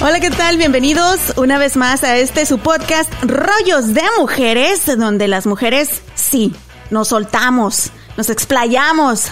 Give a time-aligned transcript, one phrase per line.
[0.00, 0.58] Hola, ¿qué tal?
[0.58, 6.54] Bienvenidos una vez más a este su podcast Rollos de Mujeres, donde las mujeres sí,
[6.90, 9.24] nos soltamos, nos explayamos,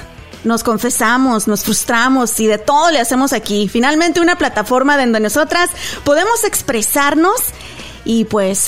[0.42, 3.68] nos confesamos, nos frustramos y de todo le hacemos aquí.
[3.68, 5.70] Finalmente una plataforma donde nosotras
[6.02, 7.36] podemos expresarnos
[8.04, 8.66] y pues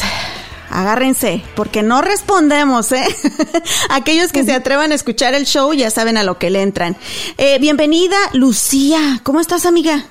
[0.70, 3.05] agárrense, porque no respondemos, ¿eh?
[3.91, 6.97] Aquellos que se atrevan a escuchar el show ya saben a lo que le entran.
[7.39, 9.20] Eh, bienvenida, Lucía.
[9.25, 10.05] ¿Cómo estás, amiga?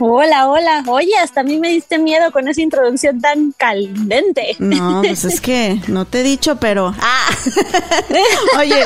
[0.00, 0.84] Hola, hola.
[0.86, 4.54] Oye, hasta a mí me diste miedo con esa introducción tan caldente.
[4.60, 6.94] No, pues es que no te he dicho, pero...
[7.00, 7.28] Ah.
[8.58, 8.84] Oye,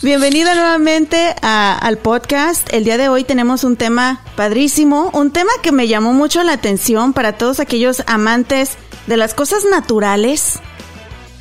[0.00, 2.72] bienvenida nuevamente al podcast.
[2.72, 6.54] El día de hoy tenemos un tema padrísimo, un tema que me llamó mucho la
[6.54, 10.60] atención para todos aquellos amantes de las cosas naturales.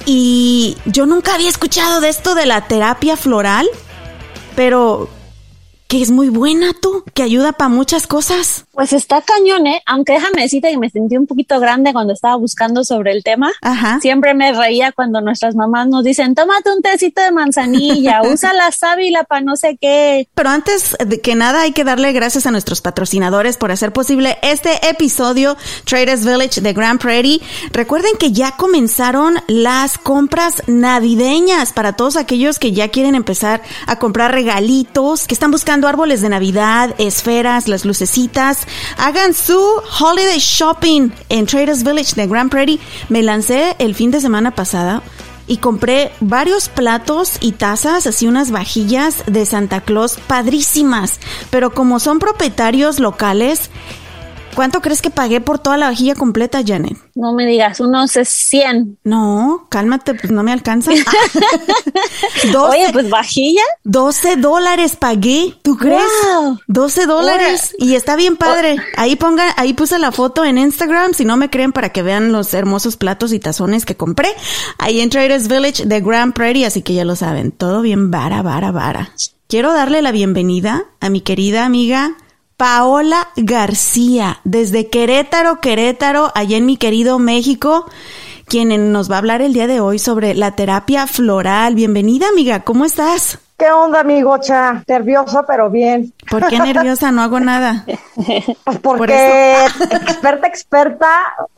[0.06, 3.70] Y yo nunca había escuchado de esto de la terapia floral,
[4.58, 5.10] pero
[5.94, 8.66] que es muy buena tú, que ayuda para muchas cosas.
[8.72, 9.84] Pues está cañón, ¿eh?
[9.86, 13.52] Aunque déjame decirte que me sentí un poquito grande cuando estaba buscando sobre el tema.
[13.62, 14.00] Ajá.
[14.02, 18.72] Siempre me reía cuando nuestras mamás nos dicen, tómate un tecito de manzanilla, usa la
[18.72, 20.28] sábila para no sé qué.
[20.34, 24.40] Pero antes de que nada hay que darle gracias a nuestros patrocinadores por hacer posible
[24.42, 27.40] este episodio Traders Village de Grand Prairie.
[27.72, 34.00] Recuerden que ya comenzaron las compras navideñas para todos aquellos que ya quieren empezar a
[34.00, 38.68] comprar regalitos, que están buscando árboles de Navidad, esferas, las lucecitas.
[38.98, 39.60] Hagan su
[40.00, 42.80] holiday shopping en Traders Village de Grand Prairie.
[43.10, 45.04] Me lancé el fin de semana pasada
[45.48, 51.20] y compré varios platos y tazas, así unas vajillas de Santa Claus padrísimas.
[51.50, 53.70] Pero como son propietarios locales,
[54.56, 56.98] ¿Cuánto crees que pagué por toda la vajilla completa, Janet?
[57.16, 59.00] No me digas, unos 100.
[59.04, 60.92] No, cálmate, pues no me alcanza.
[62.52, 63.62] 12, Oye, pues vajilla.
[63.84, 66.02] 12 dólares pagué, ¿tú crees?
[66.26, 66.60] Wow.
[66.68, 68.78] 12 dólares y está bien padre.
[68.98, 72.32] Ahí ponga, ahí puse la foto en Instagram, si no me creen para que vean
[72.32, 74.30] los hermosos platos y tazones que compré.
[74.78, 78.42] Ahí en Traders Village de Grand Prairie, así que ya lo saben, todo bien vara,
[78.42, 79.12] vara, vara.
[79.48, 82.16] Quiero darle la bienvenida a mi querida amiga
[82.64, 87.86] Paola García, desde Querétaro, Querétaro, allá en mi querido México,
[88.48, 91.76] quien nos va a hablar el día de hoy sobre la terapia floral.
[91.76, 93.38] Bienvenida, amiga, ¿cómo estás?
[93.58, 94.82] ¿Qué onda, amigocha?
[94.88, 96.14] Nerviosa, pero bien.
[96.32, 97.12] ¿Por qué nerviosa?
[97.12, 97.86] No hago nada.
[98.16, 99.56] Pues porque
[99.92, 101.10] experta, experta,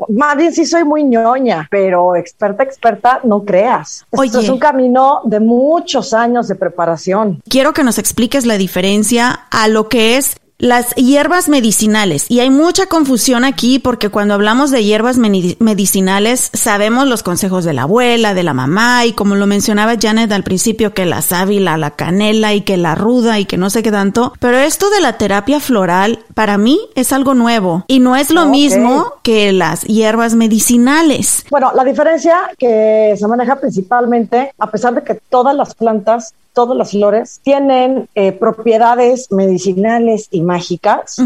[0.10, 4.06] más bien sí soy muy ñoña, pero experta, experta, no creas.
[4.12, 4.40] Esto Oye.
[4.40, 7.42] es un camino de muchos años de preparación.
[7.48, 12.26] Quiero que nos expliques la diferencia a lo que es las hierbas medicinales.
[12.30, 17.74] Y hay mucha confusión aquí porque cuando hablamos de hierbas medicinales sabemos los consejos de
[17.74, 21.78] la abuela, de la mamá y como lo mencionaba Janet al principio que la sábila,
[21.78, 24.34] la canela y que la ruda y que no sé qué tanto.
[24.40, 28.46] Pero esto de la terapia floral para mí es algo nuevo y no es lo
[28.46, 31.46] mismo que las hierbas medicinales.
[31.50, 36.78] Bueno, la diferencia que se maneja principalmente, a pesar de que todas las plantas, todas
[36.78, 41.18] las flores tienen eh, propiedades medicinales y mágicas,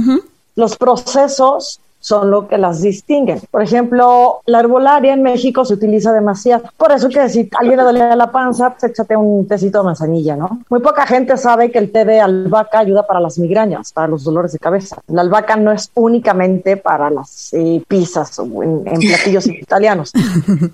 [0.56, 3.41] los procesos son lo que las distinguen.
[3.52, 6.64] Por ejemplo, la herbolaria en México se utiliza demasiado.
[6.78, 9.85] Por eso que si a alguien le duele la panza, pues échate un tecito de
[9.85, 10.62] manzanilla, ¿no?
[10.70, 14.23] Muy poca gente sabe que el té de albahaca ayuda para las migrañas, para los
[14.23, 15.02] dolores de cabeza.
[15.08, 20.12] La albahaca no es únicamente para las eh, pizzas o en, en platillos italianos.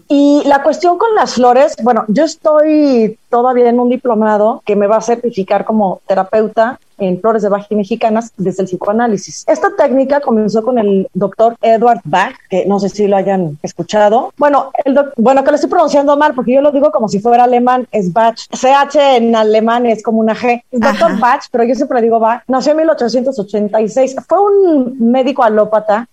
[0.08, 4.88] Y la cuestión con las flores, bueno, yo estoy todavía en un diplomado que me
[4.88, 9.44] va a certificar como terapeuta en flores de Bach y mexicanas desde el psicoanálisis.
[9.48, 14.34] Esta técnica comenzó con el doctor Edward Bach, que no sé si lo hayan escuchado.
[14.38, 17.44] Bueno, el bueno, que lo estoy pronunciando mal porque yo lo digo como si fuera
[17.44, 18.36] alemán, es Bach.
[18.52, 20.64] CH en alemán es como una G.
[20.72, 21.20] Doctor Ajá.
[21.20, 22.44] Bach, pero yo siempre digo Bach.
[22.48, 24.16] Nació en 1886.
[24.28, 26.08] Fue un médico alópata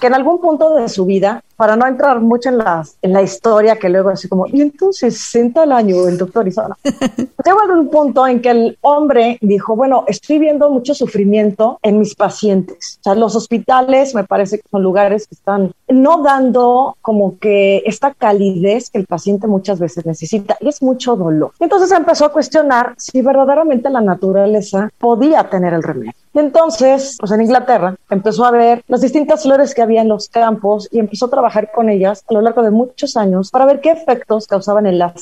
[0.00, 3.22] que en algún punto de su vida, para no entrar mucho en, las, en la
[3.22, 6.76] historia que luego así como, y entonces senta el año el doctor Isana.
[7.44, 11.98] Llegó a un punto en que el hombre dijo, bueno, estoy viendo mucho sufrimiento en
[11.98, 12.98] mis pacientes.
[13.00, 17.82] O sea, los hospitales me parece que son lugares que están no dando como que
[17.86, 21.52] esta calidez que el paciente muchas veces necesita y es mucho dolor.
[21.60, 26.23] Entonces empezó a cuestionar si verdaderamente la naturaleza podía tener el remedio.
[26.34, 30.28] Y entonces, pues en Inglaterra, empezó a ver las distintas flores que había en los
[30.28, 33.80] campos y empezó a trabajar con ellas a lo largo de muchos años para ver
[33.80, 35.14] qué efectos causaban en la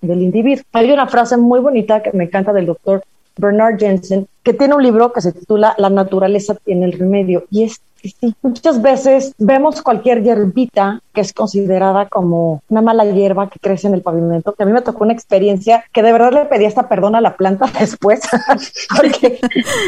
[0.00, 0.64] del individuo.
[0.72, 3.02] Hay una frase muy bonita que me encanta del doctor
[3.36, 7.64] Bernard Jensen, que tiene un libro que se titula La naturaleza tiene el remedio y
[7.64, 13.58] es sí, muchas veces vemos cualquier hierbita que es considerada como una mala hierba que
[13.58, 16.44] crece en el pavimento, que a mí me tocó una experiencia que de verdad le
[16.46, 18.20] pedí hasta perdón a la planta después,
[18.96, 19.40] porque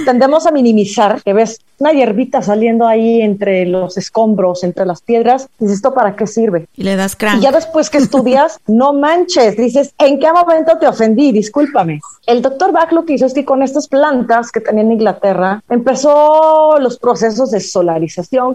[0.04, 5.48] tendemos a minimizar que ves una hierbita saliendo ahí entre los escombros, entre las piedras,
[5.58, 6.68] y dices, ¿esto para qué sirve?
[6.76, 7.38] Y le das crank.
[7.38, 11.32] Y ya después que estudias, no manches, dices, ¿en qué momento te ofendí?
[11.32, 12.00] Discúlpame.
[12.26, 15.62] El doctor Bach lo que hizo es que con estas plantas que tenía en Inglaterra,
[15.68, 17.94] empezó los procesos de solar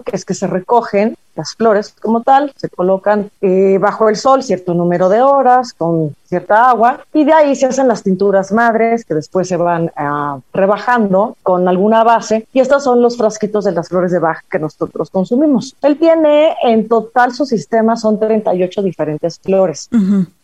[0.04, 4.42] que es que se recogen las flores como tal, se colocan eh, bajo el sol
[4.42, 9.04] cierto número de horas con cierta agua y de ahí se hacen las tinturas madres
[9.04, 13.72] que después se van ah, rebajando con alguna base y estos son los frasquitos de
[13.72, 15.76] las flores de Bach que nosotros consumimos.
[15.82, 19.90] Él tiene en total su sistema son 38 diferentes flores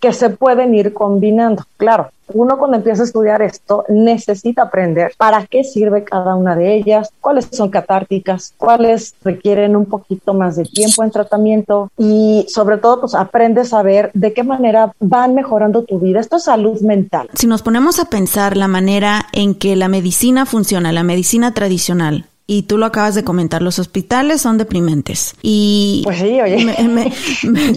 [0.00, 1.64] que se pueden ir combinando.
[1.76, 6.74] Claro, uno cuando empieza a estudiar esto necesita aprender para qué sirve cada una de
[6.74, 12.78] ellas, cuáles son catárticas, cuáles requieren un poquito más de tiempo en tratamiento y sobre
[12.78, 16.20] todo pues aprendes a ver de qué manera van mejorando tu vida.
[16.20, 17.28] Esto es salud mental.
[17.34, 22.26] Si nos ponemos a pensar la manera en que la medicina funciona, la medicina tradicional,
[22.48, 25.34] y tú lo acabas de comentar, los hospitales son deprimentes.
[25.42, 27.12] Y pues sí, oye.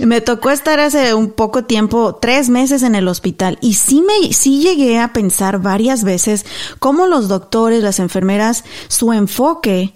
[0.06, 4.32] Me, tocó estar hace un poco tiempo, tres meses en el hospital, y sí me,
[4.32, 6.46] sí llegué a pensar varias veces
[6.78, 9.96] cómo los doctores, las enfermeras, su enfoque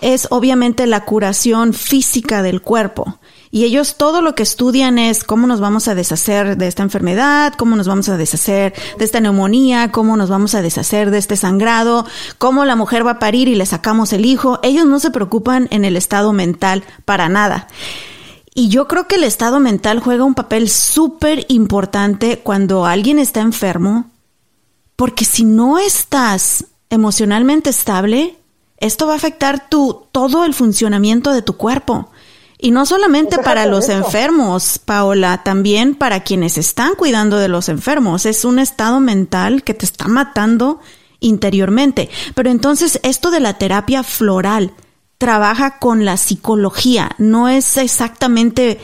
[0.00, 3.18] es obviamente la curación física del cuerpo.
[3.52, 7.54] Y ellos todo lo que estudian es cómo nos vamos a deshacer de esta enfermedad,
[7.56, 11.36] cómo nos vamos a deshacer de esta neumonía, cómo nos vamos a deshacer de este
[11.36, 12.06] sangrado,
[12.38, 14.60] cómo la mujer va a parir y le sacamos el hijo.
[14.62, 17.66] Ellos no se preocupan en el estado mental para nada.
[18.54, 23.40] Y yo creo que el estado mental juega un papel súper importante cuando alguien está
[23.40, 24.10] enfermo,
[24.94, 28.36] porque si no estás emocionalmente estable,
[28.76, 32.10] esto va a afectar tu, todo el funcionamiento de tu cuerpo.
[32.62, 38.26] Y no solamente para los enfermos, Paola, también para quienes están cuidando de los enfermos.
[38.26, 40.80] Es un estado mental que te está matando
[41.20, 42.10] interiormente.
[42.34, 44.72] Pero entonces esto de la terapia floral
[45.16, 48.78] trabaja con la psicología, ¿no es exactamente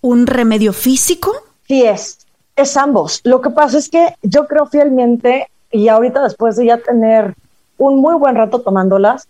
[0.00, 1.32] un remedio físico?
[1.66, 2.18] Sí es,
[2.54, 3.20] es ambos.
[3.24, 7.34] Lo que pasa es que yo creo fielmente, y ahorita después de ya tener
[7.78, 9.26] un muy buen rato tomándolas,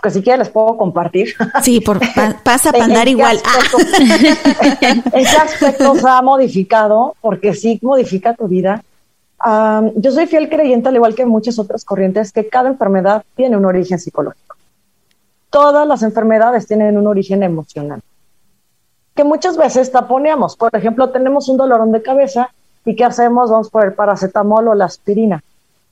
[0.00, 1.34] que si quieres les puedo compartir.
[1.62, 2.00] Sí, por,
[2.44, 3.38] pasa para andar igual.
[4.80, 7.14] ¿En qué aspecto se ha modificado?
[7.20, 8.82] Porque sí modifica tu vida.
[9.96, 13.64] yo soy fiel creyente, al igual que muchas otras corrientes, que cada enfermedad tiene un
[13.64, 14.56] origen psicológico.
[15.50, 18.00] Todas las enfermedades tienen un origen emocional.
[19.14, 20.56] Que muchas veces taponeamos.
[20.56, 22.50] Por ejemplo, tenemos un dolorón de cabeza
[22.84, 23.50] y ¿qué hacemos?
[23.50, 25.42] Vamos por el paracetamol o la aspirina.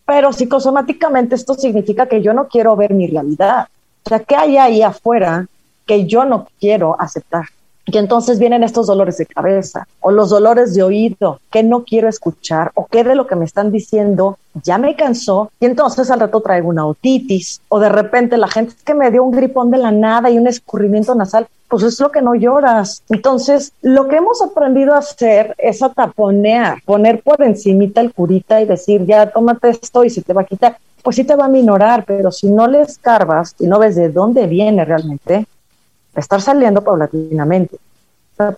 [0.06, 3.68] Pero psicosomáticamente esto significa que yo no quiero ver mi realidad
[4.04, 5.46] o sea, ¿qué hay ahí afuera
[5.86, 7.44] que yo no quiero aceptar?
[7.90, 12.06] Y entonces vienen estos dolores de cabeza o los dolores de oído que no quiero
[12.06, 16.20] escuchar o que de lo que me están diciendo ya me cansó y entonces al
[16.20, 19.78] rato traigo una otitis o de repente la gente que me dio un gripón de
[19.78, 23.02] la nada y un escurrimiento nasal, pues es lo que no lloras.
[23.08, 28.60] Entonces, lo que hemos aprendido a hacer es a taponear, poner por encimita el curita
[28.60, 30.78] y decir, ya tómate esto y se te va a quitar
[31.08, 34.10] pues sí te va a minorar, pero si no le escarbas y no ves de
[34.10, 35.46] dónde viene realmente,
[36.14, 37.78] estar saliendo paulatinamente,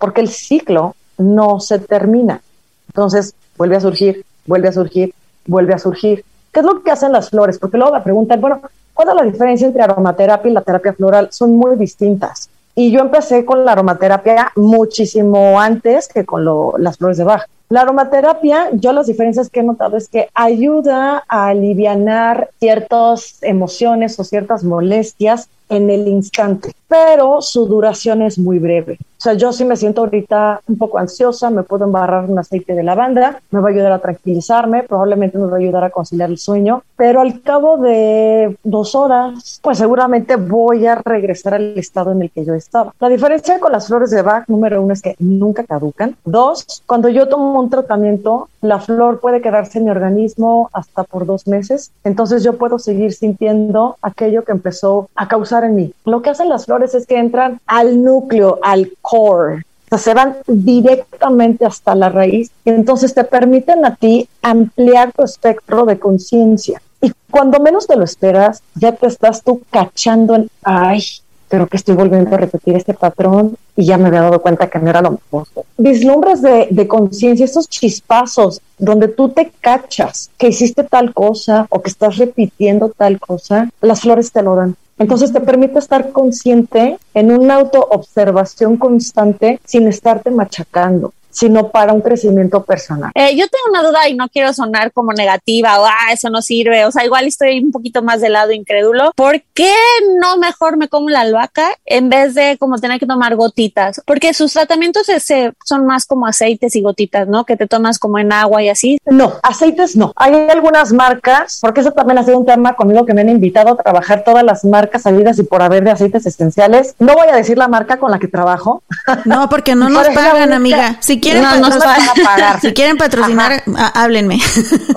[0.00, 2.42] porque el ciclo no se termina.
[2.88, 5.14] Entonces, vuelve a surgir, vuelve a surgir,
[5.46, 6.24] vuelve a surgir.
[6.50, 7.56] ¿Qué es lo que hacen las flores?
[7.56, 8.60] Porque luego me preguntan, bueno,
[8.94, 11.28] ¿cuál es la diferencia entre aromaterapia y la terapia floral?
[11.30, 12.49] Son muy distintas.
[12.74, 16.44] Y yo empecé con la aromaterapia muchísimo antes que con
[16.78, 17.46] las flores de Bach.
[17.68, 24.18] La aromaterapia, yo las diferencias que he notado es que ayuda a aliviar ciertas emociones
[24.18, 28.98] o ciertas molestias en el instante, pero su duración es muy breve.
[29.20, 32.72] O sea, yo sí me siento ahorita un poco ansiosa, me puedo embarrar un aceite
[32.72, 36.30] de lavanda, me va a ayudar a tranquilizarme, probablemente me va a ayudar a conciliar
[36.30, 42.12] el sueño, pero al cabo de dos horas, pues seguramente voy a regresar al estado
[42.12, 42.94] en el que yo estaba.
[42.98, 46.16] La diferencia con las flores de Bach, número uno, es que nunca caducan.
[46.24, 51.26] Dos, cuando yo tomo un tratamiento, la flor puede quedarse en mi organismo hasta por
[51.26, 55.94] dos meses, entonces yo puedo seguir sintiendo aquello que empezó a causar en mí.
[56.04, 59.64] Lo que hacen las flores es que entran al núcleo, al core.
[59.86, 65.12] O sea, se van directamente hasta la raíz y entonces te permiten a ti ampliar
[65.12, 66.80] tu espectro de conciencia.
[67.00, 71.02] Y cuando menos te lo esperas, ya te estás tú cachando en, ay,
[71.50, 74.78] pero que estoy volviendo a repetir este patrón y ya me había dado cuenta que
[74.78, 75.46] no era lo mejor.
[75.76, 81.82] Vislumbres de, de conciencia, estos chispazos donde tú te cachas que hiciste tal cosa o
[81.82, 84.76] que estás repitiendo tal cosa, las flores te lo dan.
[84.98, 92.00] Entonces te permite estar consciente en una autoobservación constante sin estarte machacando sino para un
[92.00, 93.10] crecimiento personal.
[93.14, 96.42] Eh, yo tengo una duda y no quiero sonar como negativa o ah, eso no
[96.42, 99.12] sirve, o sea, igual estoy un poquito más del lado incrédulo.
[99.14, 99.74] ¿Por qué
[100.20, 104.02] no mejor me como la albahaca en vez de como tener que tomar gotitas?
[104.06, 107.44] Porque sus tratamientos ese, son más como aceites y gotitas, ¿no?
[107.44, 108.98] Que te tomas como en agua y así.
[109.06, 110.12] No, aceites no.
[110.16, 113.72] Hay algunas marcas, porque eso también ha sido un tema conmigo que me han invitado
[113.72, 116.94] a trabajar todas las marcas salidas y por haber de aceites esenciales.
[116.98, 118.82] No voy a decir la marca con la que trabajo.
[119.24, 120.96] No, porque no nos pagan, amiga.
[121.00, 122.60] Si quieren, no, no pagar.
[122.60, 123.62] si quieren patrocinar,
[123.94, 124.38] háblenme.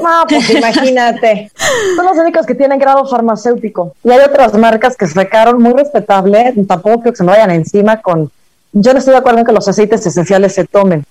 [0.02, 1.52] No, pues imagínate.
[1.96, 3.96] Son los únicos que tienen grado farmacéutico.
[4.04, 6.54] Y hay otras marcas que se sacaron muy respetable.
[6.68, 8.32] Tampoco creo que se me vayan encima con.
[8.72, 11.06] Yo no estoy de acuerdo en que los aceites esenciales se tomen.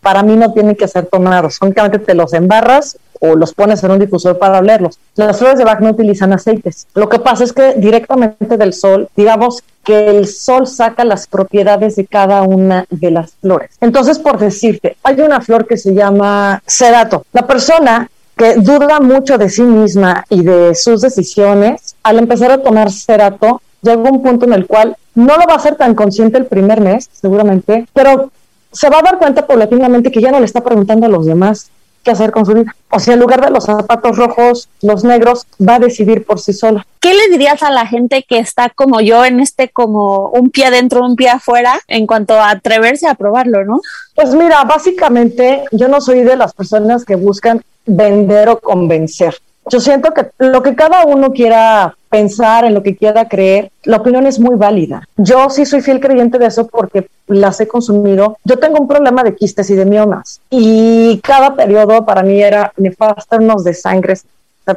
[0.00, 1.58] Para mí no tienen que ser tomados.
[1.60, 4.98] Únicamente te los embarras o los pones en un difusor para olerlos.
[5.16, 6.86] Las flores de Bach no utilizan aceites.
[6.94, 11.96] Lo que pasa es que directamente del sol, digamos que el sol saca las propiedades
[11.96, 13.70] de cada una de las flores.
[13.80, 17.24] Entonces, por decirte, hay una flor que se llama cerato.
[17.32, 22.62] La persona que duda mucho de sí misma y de sus decisiones, al empezar a
[22.62, 26.38] tomar cerato, llega un punto en el cual no lo va a ser tan consciente
[26.38, 28.30] el primer mes, seguramente, pero
[28.72, 31.70] se va a dar cuenta paulatinamente que ya no le está preguntando a los demás
[32.04, 32.74] qué hacer con su vida.
[32.90, 36.52] O sea, en lugar de los zapatos rojos, los negros, va a decidir por sí
[36.52, 36.86] sola.
[37.00, 40.66] ¿Qué le dirías a la gente que está como yo en este como un pie
[40.66, 43.80] adentro, un pie afuera en cuanto a atreverse a probarlo, no?
[44.14, 49.36] Pues mira, básicamente yo no soy de las personas que buscan vender o convencer.
[49.70, 53.96] Yo siento que lo que cada uno quiera pensar, en lo que quiera creer, la
[53.96, 55.02] opinión es muy válida.
[55.16, 58.38] Yo sí soy fiel creyente de eso porque las he consumido.
[58.44, 62.72] Yo tengo un problema de quistes y de miomas y cada periodo para mí era
[62.76, 64.14] nefasto, unos de sangre,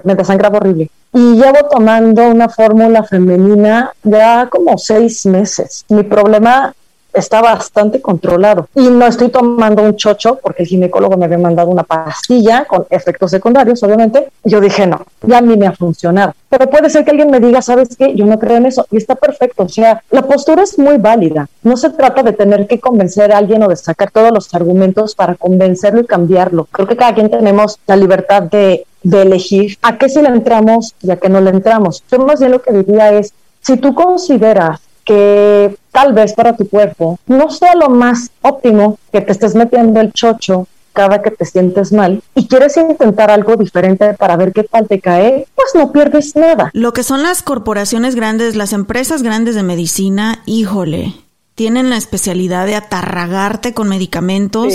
[0.03, 0.89] me desangraba horrible.
[1.13, 5.85] Y llevo tomando una fórmula femenina ya como seis meses.
[5.89, 6.73] Mi problema
[7.17, 8.67] está bastante controlado.
[8.75, 12.85] Y no estoy tomando un chocho porque el ginecólogo me había mandado una pastilla con
[12.89, 14.29] efectos secundarios, obviamente.
[14.43, 16.33] Yo dije, no, ya a mí me ha funcionado.
[16.49, 18.15] Pero puede ser que alguien me diga, ¿sabes qué?
[18.15, 18.85] Yo no creo en eso.
[18.91, 19.63] Y está perfecto.
[19.63, 21.47] O sea, la postura es muy válida.
[21.63, 25.15] No se trata de tener que convencer a alguien o de sacar todos los argumentos
[25.15, 26.67] para convencerlo y cambiarlo.
[26.71, 30.95] Creo que cada quien tenemos la libertad de, de elegir a qué sí le entramos
[31.01, 32.03] y a qué no le entramos.
[32.11, 36.67] Yo más bien lo que diría es, si tú consideras que tal vez para tu
[36.67, 41.45] cuerpo no sea lo más óptimo que te estés metiendo el chocho cada que te
[41.45, 45.91] sientes mal y quieres intentar algo diferente para ver qué tal te cae, pues no
[45.91, 46.71] pierdes nada.
[46.73, 51.13] Lo que son las corporaciones grandes, las empresas grandes de medicina, híjole,
[51.53, 54.73] tienen la especialidad de atarragarte con medicamentos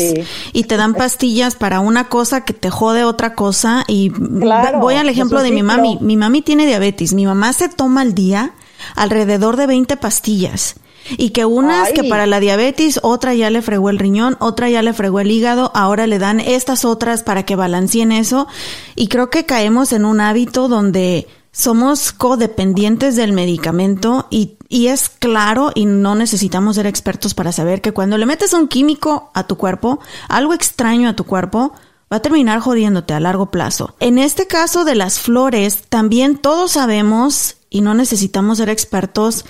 [0.53, 5.09] y te dan pastillas para una cosa que te jode otra cosa y voy al
[5.09, 8.53] ejemplo de mi mami, mi mami tiene diabetes, mi mamá se toma al día
[8.95, 10.77] alrededor de 20 pastillas.
[11.19, 14.83] Y que unas que para la diabetes, otra ya le fregó el riñón, otra ya
[14.83, 18.47] le fregó el hígado, ahora le dan estas otras para que balanceen eso.
[18.95, 25.11] Y creo que caemos en un hábito donde somos codependientes del medicamento y, y, es
[25.11, 29.47] claro y no necesitamos ser expertos para saber que cuando le metes un químico a
[29.47, 31.73] tu cuerpo, algo extraño a tu cuerpo,
[32.11, 33.95] va a terminar jodiéndote a largo plazo.
[34.01, 39.45] En este caso de las flores, también todos sabemos y no necesitamos ser expertos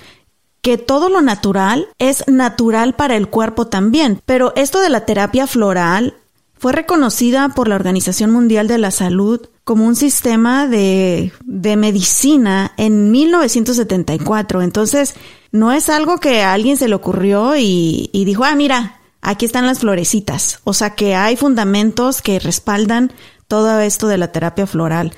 [0.61, 4.21] que todo lo natural es natural para el cuerpo también.
[4.25, 6.15] Pero esto de la terapia floral
[6.57, 12.71] fue reconocida por la Organización Mundial de la Salud como un sistema de, de medicina
[12.77, 14.61] en 1974.
[14.61, 15.15] Entonces,
[15.51, 19.45] no es algo que a alguien se le ocurrió y, y dijo, ah, mira, aquí
[19.45, 20.61] están las florecitas.
[20.63, 23.11] O sea que hay fundamentos que respaldan
[23.49, 25.13] todo esto de la terapia floral.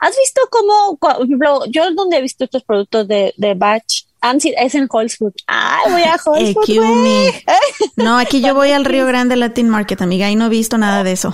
[0.00, 4.04] ¿Has visto cómo, por ejemplo, yo donde he visto estos productos de, de batch,
[4.56, 5.32] es en Holzwood.
[5.46, 6.66] Ay, voy a Holzwood.
[7.96, 11.04] no, aquí yo voy al Río Grande Latin Market, amiga, y no he visto nada
[11.04, 11.32] de eso.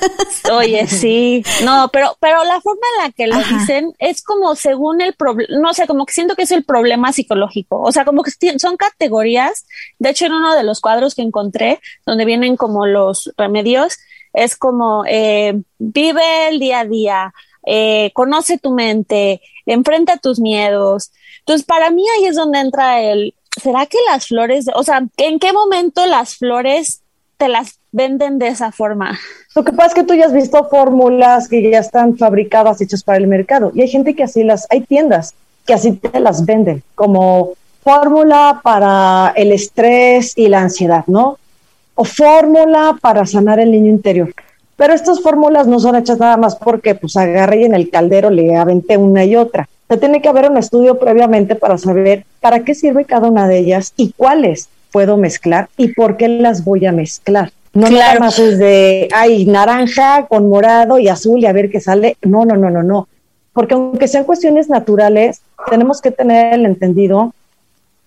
[0.52, 1.42] Oye, sí.
[1.64, 5.60] No, pero, pero la forma en la que lo dicen es como según el problema,
[5.60, 7.80] no sé, como que siento que es el problema psicológico.
[7.80, 9.66] O sea, como que son categorías.
[9.98, 13.98] De hecho, en uno de los cuadros que encontré, donde vienen como los remedios,
[14.34, 17.34] es como eh, vive el día a día,
[17.66, 21.12] eh, conoce tu mente, enfrenta tus miedos.
[21.40, 25.38] Entonces, para mí ahí es donde entra el, ¿será que las flores, o sea, en
[25.38, 27.02] qué momento las flores
[27.36, 29.18] te las venden de esa forma?
[29.54, 33.02] Lo que pasa es que tú ya has visto fórmulas que ya están fabricadas, hechas
[33.02, 33.72] para el mercado.
[33.74, 35.34] Y hay gente que así las, hay tiendas
[35.66, 41.38] que así te las venden, como fórmula para el estrés y la ansiedad, ¿no?
[41.94, 44.32] O fórmula para sanar el niño interior.
[44.76, 48.30] Pero estas fórmulas no son hechas nada más porque pues agarré y en el caldero
[48.30, 49.68] le aventé una y otra.
[49.88, 53.58] Se tiene que haber un estudio previamente para saber para qué sirve cada una de
[53.58, 57.52] ellas y cuáles puedo mezclar y por qué las voy a mezclar.
[57.72, 61.80] No nada más es de, ay, naranja con morado y azul y a ver qué
[61.80, 62.16] sale.
[62.22, 63.08] No, no, no, no, no.
[63.52, 65.40] Porque aunque sean cuestiones naturales,
[65.70, 67.34] tenemos que tener el entendido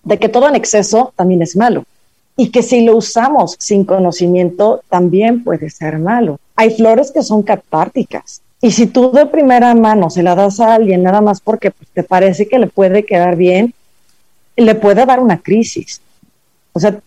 [0.02, 1.84] de que todo en exceso también es malo
[2.36, 6.38] y que si lo usamos sin conocimiento también puede ser malo.
[6.60, 10.74] Hay flores que son catárticas y si tú de primera mano se la das a
[10.74, 13.72] alguien nada más porque pues, te parece que le puede quedar bien,
[14.56, 16.02] le puede dar una crisis.
[16.74, 17.00] O sea,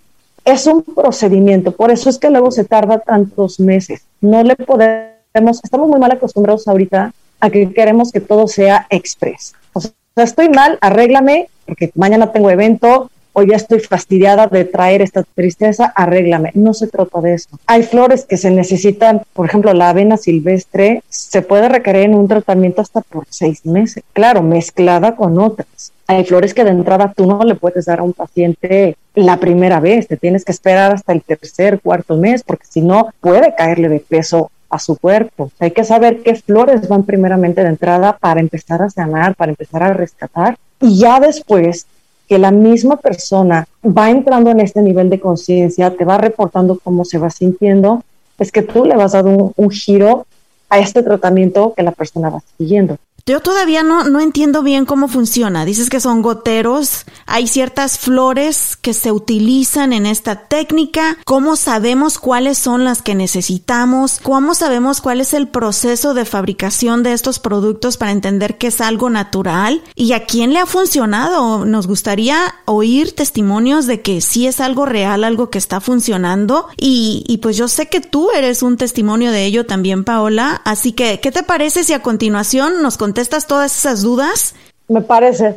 [0.43, 4.01] es un procedimiento, por eso es que luego se tarda tantos meses.
[4.22, 9.53] No le podemos, estamos muy mal acostumbrados ahorita a que queremos que todo sea express.
[9.74, 15.01] O sea, estoy mal, arréglame, porque mañana tengo evento, o ya estoy fastidiada de traer
[15.01, 16.51] esta tristeza, arréglame.
[16.53, 17.49] No se trata de eso.
[17.65, 22.27] Hay flores que se necesitan, por ejemplo, la avena silvestre se puede requerir en un
[22.27, 25.91] tratamiento hasta por seis meses, claro, mezclada con otras.
[26.05, 29.79] Hay flores que de entrada tú no le puedes dar a un paciente la primera
[29.79, 33.89] vez, te tienes que esperar hasta el tercer, cuarto mes, porque si no puede caerle
[33.89, 35.51] de peso a su cuerpo.
[35.59, 39.83] Hay que saber qué flores van primeramente de entrada para empezar a sanar, para empezar
[39.83, 40.57] a rescatar.
[40.81, 41.85] Y ya después
[42.33, 47.05] que la misma persona va entrando en este nivel de conciencia, te va reportando cómo
[47.05, 48.01] se va sintiendo,
[48.39, 50.25] es que tú le vas a dar un, un giro
[50.67, 52.97] a este tratamiento que la persona va siguiendo.
[53.25, 55.63] Yo todavía no, no entiendo bien cómo funciona.
[55.63, 61.17] Dices que son goteros, hay ciertas flores que se utilizan en esta técnica.
[61.23, 64.19] ¿Cómo sabemos cuáles son las que necesitamos?
[64.21, 68.81] ¿Cómo sabemos cuál es el proceso de fabricación de estos productos para entender que es
[68.81, 69.81] algo natural?
[69.95, 71.63] ¿Y a quién le ha funcionado?
[71.65, 76.67] Nos gustaría oír testimonios de que sí es algo real, algo que está funcionando.
[76.75, 80.62] Y, y pues yo sé que tú eres un testimonio de ello también, Paola.
[80.65, 84.56] Así que, ¿qué te parece si a continuación nos contestas todas esas dudas?
[84.88, 85.56] Me parece.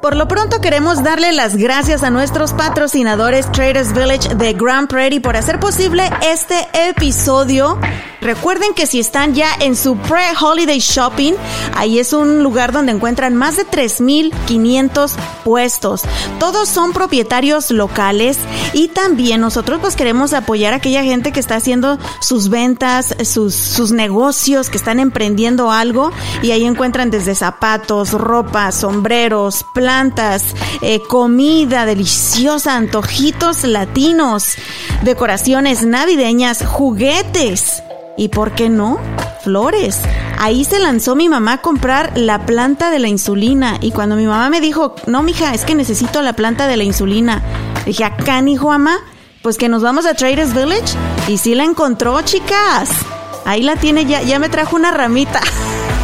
[0.00, 5.20] Por lo pronto queremos darle las gracias a nuestros patrocinadores Traders Village de Grand Prairie
[5.20, 7.78] por hacer posible este episodio.
[8.22, 11.34] Recuerden que si están ya en su pre-holiday shopping,
[11.74, 15.12] ahí es un lugar donde encuentran más de 3.500
[15.44, 16.02] puestos.
[16.38, 18.38] Todos son propietarios locales
[18.72, 23.54] y también nosotros pues queremos apoyar a aquella gente que está haciendo sus ventas, sus,
[23.54, 26.10] sus negocios, que están emprendiendo algo
[26.42, 29.89] y ahí encuentran desde zapatos, ropa, sombreros, plantas,
[30.82, 34.54] eh, comida deliciosa, antojitos latinos,
[35.02, 37.82] decoraciones navideñas, juguetes.
[38.16, 38.98] ¿Y por qué no?
[39.42, 39.98] Flores.
[40.38, 43.78] Ahí se lanzó mi mamá a comprar la planta de la insulina.
[43.80, 46.84] Y cuando mi mamá me dijo, no, mija, es que necesito la planta de la
[46.84, 47.42] insulina.
[47.86, 48.98] Dije, acá, hijo, mamá,
[49.42, 50.96] pues que nos vamos a Traders Village.
[51.28, 52.90] Y sí la encontró, chicas.
[53.50, 55.40] Ahí la tiene ya, ya me trajo una ramita.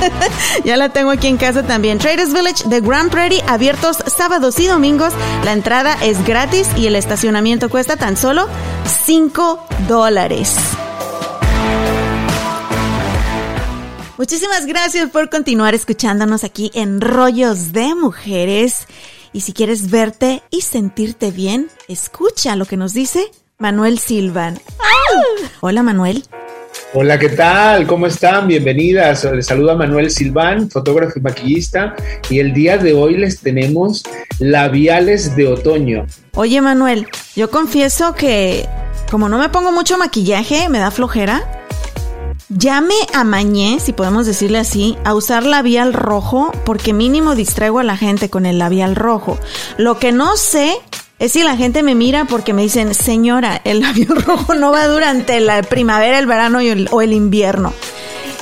[0.64, 1.98] ya la tengo aquí en casa también.
[1.98, 5.12] Traders Village de Grand Prairie, abiertos sábados y domingos.
[5.44, 8.48] La entrada es gratis y el estacionamiento cuesta tan solo
[9.04, 10.56] 5 dólares.
[14.18, 18.88] Muchísimas gracias por continuar escuchándonos aquí en Rollos de Mujeres.
[19.32, 24.58] Y si quieres verte y sentirte bien, escucha lo que nos dice Manuel Silvan.
[25.60, 26.24] Hola Manuel.
[26.98, 27.86] Hola, ¿qué tal?
[27.86, 28.48] ¿Cómo están?
[28.48, 29.22] Bienvenidas.
[29.24, 31.94] Les saluda Manuel Silván, fotógrafo y maquillista.
[32.30, 34.02] Y el día de hoy les tenemos
[34.38, 36.06] labiales de otoño.
[36.36, 38.66] Oye, Manuel, yo confieso que
[39.10, 41.66] como no me pongo mucho maquillaje, me da flojera.
[42.48, 47.84] Ya me amañé, si podemos decirle así, a usar labial rojo porque mínimo distraigo a
[47.84, 49.38] la gente con el labial rojo.
[49.76, 50.74] Lo que no sé
[51.18, 54.86] es si la gente me mira porque me dicen, señora, el labial rojo no va
[54.86, 56.58] durante la primavera, el verano
[56.90, 57.72] o el invierno.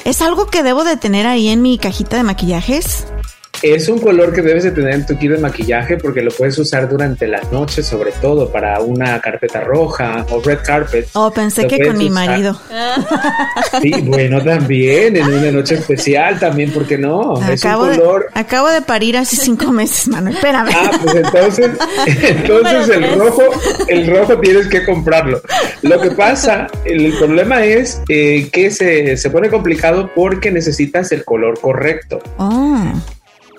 [0.05, 3.07] ¿Es algo que debo de tener ahí en mi cajita de maquillajes?
[3.65, 6.59] Es un color que debes de tener en tu kit de maquillaje porque lo puedes
[6.59, 11.09] usar durante la noche, sobre todo para una carpeta roja o red carpet.
[11.15, 12.61] Oh, pensé que con mi marido.
[13.81, 17.35] Sí, bueno, también en una noche especial, también, ¿por qué no?
[17.51, 18.31] es un color.
[18.33, 20.37] De, acabo de parir hace cinco meses, Manuel.
[20.37, 20.69] Espérame.
[20.73, 21.71] Ah, pues entonces,
[22.23, 23.43] entonces el rojo,
[23.89, 25.41] el rojo tienes que comprarlo.
[25.83, 31.25] Lo que pasa, el, problema es eh, que se, se pone complicado porque necesitas el
[31.25, 32.21] color correcto.
[32.37, 32.93] Oh.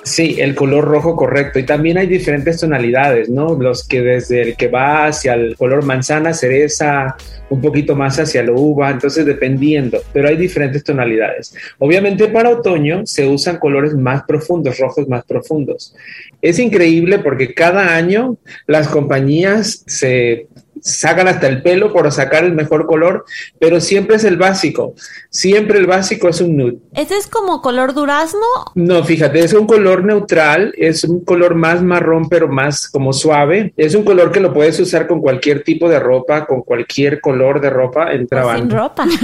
[0.06, 1.58] Sí, el color rojo correcto.
[1.58, 3.56] Y también hay diferentes tonalidades, ¿no?
[3.56, 7.18] Los que desde el que va hacia el color manzana, cereza,
[7.50, 11.56] un poquito más hacia la uva, entonces dependiendo, pero hay diferentes tonalidades.
[11.80, 15.96] Obviamente para otoño se usan colores más profundos, rojos más profundos.
[16.39, 18.38] Es increíble porque cada año
[18.68, 20.48] las compañías se
[20.86, 23.26] sacan hasta el pelo por sacar el mejor color,
[23.60, 24.93] pero siempre es el básico.
[25.30, 26.78] Siempre el básico es un nude.
[26.93, 28.45] ¿Ese es como color durazno?
[28.76, 33.74] No, fíjate, es un color neutral, es un color más marrón, pero más como suave.
[33.76, 37.60] Es un color que lo puedes usar con cualquier tipo de ropa, con cualquier color
[37.60, 38.60] de ropa en trabajo.
[38.60, 39.08] Sin ropa.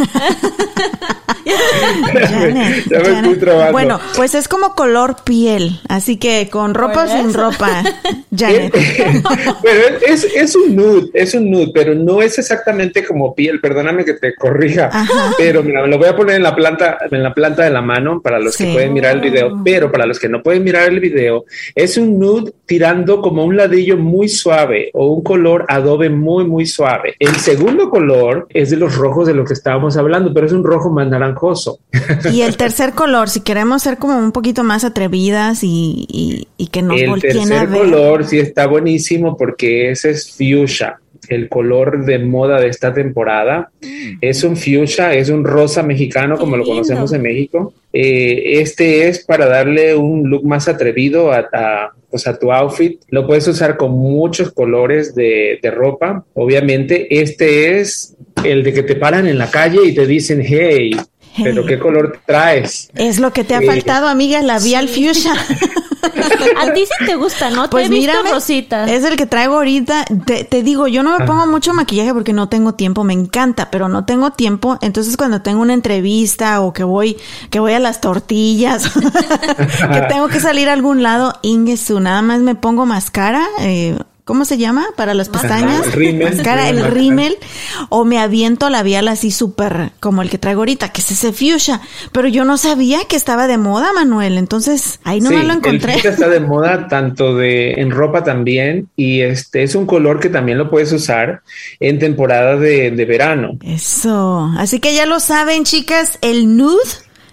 [3.72, 7.84] Bueno, pues es como color piel, así que con ropa o sin ropa,
[8.36, 8.74] Janet.
[9.62, 13.60] bueno, es, es un nude, es un nude, pero no es exactamente como piel.
[13.60, 14.90] Perdóname que te corrija,
[15.38, 18.22] pero mira, lo voy a poner en la planta, en la planta de la mano
[18.22, 21.00] para los que pueden mirar el video, pero para los que no pueden mirar el
[21.00, 26.46] video, es un nude tirando como un ladrillo muy suave o un color adobe muy,
[26.46, 27.16] muy suave.
[27.20, 30.64] El segundo color es de los rojos de lo que estábamos hablando, pero es un
[30.64, 31.80] rojo más naranjoso.
[32.32, 36.94] Y el tercer color, si queremos ser como un poquito más atrevidas y, que no
[36.94, 41.02] El tercer color sí está buenísimo porque ese es fuchsia
[41.32, 43.72] el color de moda de esta temporada.
[43.82, 44.18] Mm.
[44.22, 47.74] Es un fuchsia, es un rosa mexicano como lo conocemos en México.
[47.94, 53.00] Eh, este es para darle un look más atrevido a, pues a tu outfit.
[53.10, 56.26] Lo puedes usar con muchos colores de, de, ropa.
[56.34, 60.92] Obviamente, este es el de que te paran en la calle y te dicen, hey,
[61.42, 62.90] pero ¿qué color traes?
[62.96, 65.34] Es lo que te ha eh, faltado, amiga, la Vial Fuchsia.
[66.58, 67.70] A ti sí te gusta, ¿no?
[67.70, 68.86] Pues mira, Rosita.
[68.86, 70.06] Es el que traigo ahorita.
[70.06, 73.04] Te, digo, yo no me pongo mucho maquillaje porque no tengo tiempo.
[73.04, 74.78] Me encanta, pero no tengo tiempo.
[74.82, 77.18] Entonces, cuando tengo una entrevista o que voy,
[77.50, 78.90] que voy a las tortillas,
[79.94, 84.46] que tengo que salir a algún lado, Ingesu, nada más me pongo máscara, eh, ¿cómo
[84.46, 84.88] se llama?
[84.96, 85.88] Para las pestañas.
[85.88, 86.48] El rímel.
[86.68, 87.38] el rímel.
[87.90, 91.82] O me aviento labial así súper como el que traigo ahorita, que es ese fuchsia.
[92.12, 94.38] Pero yo no sabía que estaba de moda, Manuel.
[94.38, 95.94] Entonces, ahí no me lo encontré.
[95.94, 98.90] El fuchsia está de moda tanto de en ropa también.
[98.96, 101.42] Y este es un color que también lo puedes usar
[101.80, 103.58] en temporada de, de verano.
[103.64, 104.52] Eso.
[104.58, 106.82] Así que ya lo saben, chicas, el nude.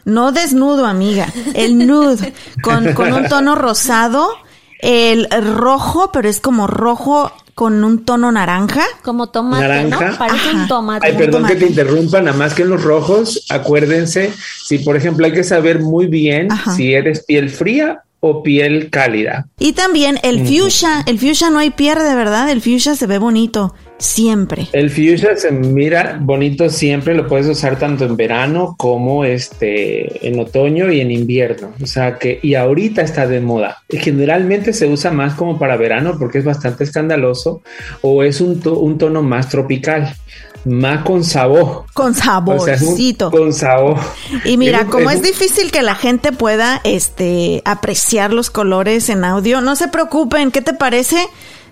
[0.05, 1.27] No desnudo, amiga.
[1.55, 4.31] El nude con, con un tono rosado
[4.79, 8.85] el rojo, pero es como rojo con un tono naranja.
[9.03, 10.11] Como tomate, naranja.
[10.11, 10.19] ¿no?
[10.19, 11.07] Parece un tomate.
[11.09, 14.33] Ay, perdón que te interrumpa, nada más que en los rojos, acuérdense,
[14.65, 19.49] si por ejemplo hay que saber muy bien si eres piel fría o piel cálida.
[19.59, 22.51] Y también el fuchsia, el fuchsia no hay pierde, ¿verdad?
[22.51, 24.69] El fuchsia se ve bonito siempre.
[24.73, 30.41] El fuchsia se mira bonito siempre, lo puedes usar tanto en verano como este en
[30.41, 31.73] otoño y en invierno.
[31.83, 33.83] O sea que y ahorita está de moda.
[33.89, 37.63] Generalmente se usa más como para verano porque es bastante escandaloso
[38.01, 40.15] o es un, un tono más tropical
[40.69, 41.87] más con sabor.
[41.93, 43.31] Con saborcito.
[43.31, 43.99] con sabor.
[44.45, 49.61] Y mira, como es, difícil que la gente pueda este apreciar los colores en audio,
[49.61, 51.29] no se preocupen, ¿qué te parece?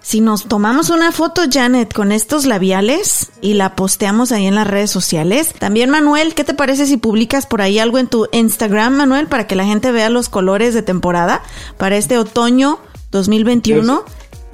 [0.07, 4.69] Si nos tomamos una foto, Janet, con estos labiales y la posteamos ahí en las
[4.69, 5.53] redes sociales.
[5.59, 9.49] También, Manuel, ¿qué te parece si publicas por ahí algo en tu Instagram, Manuel, para
[9.49, 11.43] que la gente vea los colores de temporada
[11.77, 12.79] para este otoño
[13.11, 14.05] 2021?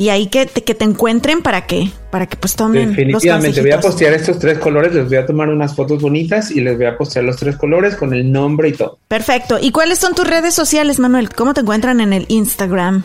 [0.03, 2.89] Y ahí que te, que te encuentren para que, para que pues tomen.
[2.89, 6.61] Definitivamente, voy a postear estos tres colores, les voy a tomar unas fotos bonitas y
[6.61, 8.99] les voy a postear los tres colores con el nombre y todo.
[9.07, 9.61] Perfecto.
[9.61, 11.33] ¿Y cuáles son tus redes sociales, Manuel?
[11.33, 13.05] ¿Cómo te encuentran en el Instagram?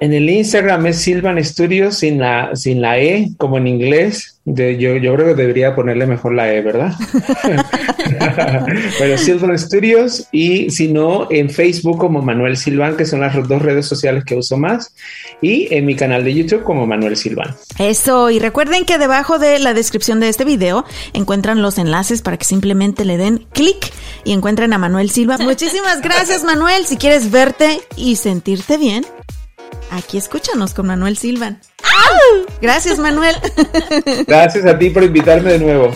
[0.00, 4.38] En el Instagram es Silvan Studios sin la, sin la E, como en inglés.
[4.46, 6.94] De, yo, yo creo que debería ponerle mejor la E, ¿verdad?
[8.98, 13.60] Pero Silvan Studios y si no, en Facebook como Manuel Silvan, que son las dos
[13.60, 14.94] redes sociales que uso más,
[15.42, 17.54] y en mi canal de YouTube como Manuel Silvan.
[17.78, 22.38] Eso, y recuerden que debajo de la descripción de este video encuentran los enlaces para
[22.38, 23.92] que simplemente le den clic
[24.24, 25.36] y encuentren a Manuel Silva.
[25.38, 26.86] Muchísimas gracias, Manuel.
[26.86, 29.04] Si quieres verte y sentirte bien,
[29.90, 31.60] Aquí escúchanos con Manuel Silvan.
[32.60, 33.34] Gracias, Manuel.
[34.26, 35.92] Gracias a ti por invitarme de nuevo.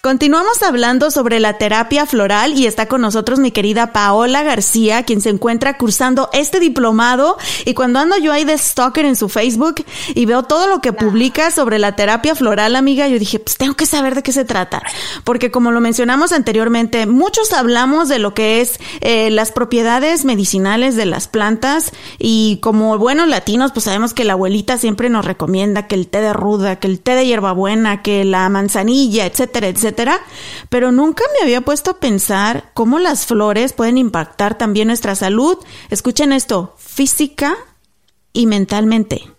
[0.00, 5.20] Continuamos hablando sobre la terapia floral y está con nosotros mi querida Paola García, quien
[5.20, 7.36] se encuentra cursando este diplomado.
[7.64, 9.84] Y cuando ando yo ahí de stalker en su Facebook
[10.14, 13.74] y veo todo lo que publica sobre la terapia floral, amiga, yo dije, pues tengo
[13.74, 14.80] que saber de qué se trata.
[15.24, 20.94] Porque como lo mencionamos anteriormente, muchos hablamos de lo que es eh, las propiedades medicinales
[20.94, 25.88] de las plantas y como buenos latinos, pues sabemos que la abuelita siempre nos recomienda
[25.88, 29.87] que el té de ruda, que el té de hierbabuena, que la manzanilla, etcétera, etcétera.
[30.68, 35.58] Pero nunca me había puesto a pensar cómo las flores pueden impactar también nuestra salud.
[35.90, 37.56] Escuchen esto, física
[38.32, 39.30] y mentalmente.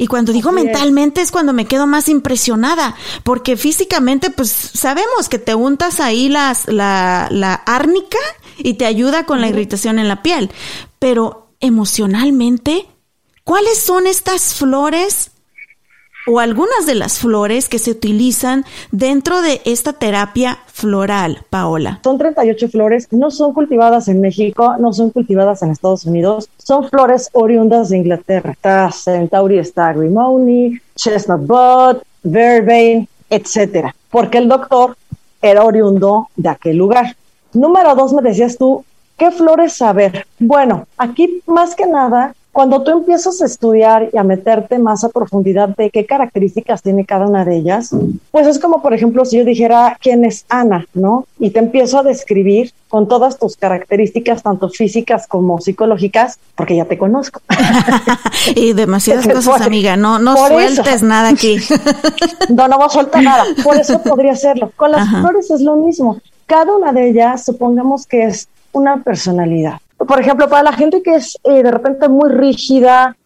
[0.00, 1.32] Y cuando digo mentalmente es.
[1.32, 7.26] cuando me quedo más impresionada, porque físicamente pues sabemos que te untas ahí las, la,
[7.32, 8.18] la árnica
[8.58, 10.50] y te ayuda con la irritación en la piel,
[11.00, 12.86] pero emocionalmente,
[13.42, 15.32] ¿cuáles son estas flores
[16.28, 22.00] o algunas de las flores que se utilizan dentro de esta terapia floral, Paola?
[22.04, 26.88] Son 38 flores, no son cultivadas en México, no son cultivadas en Estados Unidos, son
[26.88, 28.52] flores oriundas de Inglaterra.
[28.52, 34.96] Está Centauri, está Grimoni, Chestnut Bud, Vervain, etcétera, porque el doctor
[35.40, 37.16] era oriundo de aquel lugar.
[37.52, 38.84] Número dos, me decías tú,
[39.16, 40.26] ¿qué flores saber?
[40.38, 45.10] Bueno, aquí más que nada cuando tú empiezas a estudiar y a meterte más a
[45.10, 47.94] profundidad de qué características tiene cada una de ellas,
[48.32, 51.24] pues es como, por ejemplo, si yo dijera quién es Ana, ¿no?
[51.38, 56.84] Y te empiezo a describir con todas tus características, tanto físicas como psicológicas, porque ya
[56.84, 57.42] te conozco.
[58.56, 59.96] y demasiadas cosas, amiga.
[59.96, 61.58] No, no sueltes nada aquí.
[62.48, 63.44] no, no voy a soltar nada.
[63.62, 64.72] Por eso podría hacerlo.
[64.74, 66.20] Con las flores es lo mismo.
[66.46, 71.16] Cada una de ellas, supongamos que es una personalidad por ejemplo, para la gente que
[71.16, 73.16] es eh, de repente muy rígida,